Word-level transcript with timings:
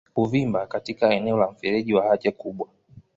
Kuvimba 0.13 0.67
katika 0.67 1.13
eneo 1.13 1.37
la 1.37 1.51
mfereji 1.51 1.93
wa 1.93 2.03
haja 2.09 2.31
kubwa 2.31 2.67